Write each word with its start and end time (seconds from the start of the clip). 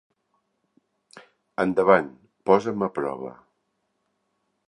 Endavant, 1.65 2.09
posa'm 2.51 2.87
a 2.89 2.91
prova. 2.97 3.35